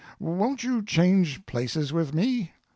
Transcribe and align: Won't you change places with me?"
Won't 0.17 0.63
you 0.63 0.81
change 0.83 1.45
places 1.45 1.93
with 1.93 2.11
me?" 2.11 2.53